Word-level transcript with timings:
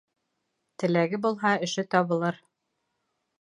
Теләге 0.83 1.19
булһа, 1.25 1.51
эше 1.67 1.85
табылыр. 1.93 2.41